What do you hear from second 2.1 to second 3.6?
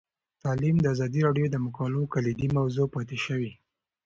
کلیدي موضوع پاتې شوی.